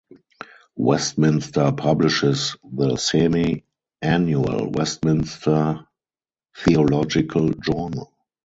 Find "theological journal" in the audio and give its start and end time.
6.57-8.11